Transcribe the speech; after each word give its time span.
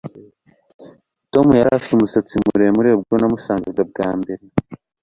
Tom 1.31 1.47
yari 1.57 1.69
afite 1.73 1.91
umusatsi 1.95 2.33
muremure 2.45 2.89
ubwo 2.93 3.13
namusangaga 3.19 3.81
bwa 3.89 4.09
mbere 4.19 4.43